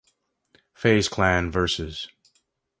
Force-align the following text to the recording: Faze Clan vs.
Faze 0.73 1.07
Clan 1.07 1.51
vs. 1.51 2.07